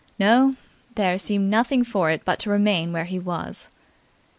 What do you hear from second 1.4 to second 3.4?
nothing for it but to remain where he